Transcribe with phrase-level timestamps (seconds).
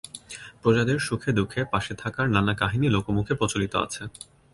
[0.61, 4.03] প্রজাদের সুখে-দুঃখে পাশে থাকার নানা কাহিনী লোকমুখে প্রচলিত আছে।